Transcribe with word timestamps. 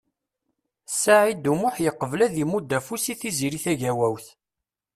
Saɛid 1.01 1.45
U 1.51 1.53
Muḥ 1.59 1.75
yeqbel 1.85 2.19
ad 2.25 2.35
imudd 2.43 2.71
afus 2.77 3.05
i 3.13 3.15
Tiziri 3.19 3.59
Tagawawt. 3.63 4.25